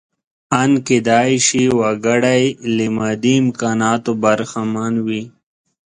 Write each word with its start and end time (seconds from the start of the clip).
ان 0.61 0.71
کېدای 0.87 1.31
شي 1.47 1.63
وګړی 1.79 2.43
له 2.75 2.85
مادي 2.97 3.33
امکاناتو 3.43 4.11
برخمن 4.23 4.93
وي. 5.05 5.23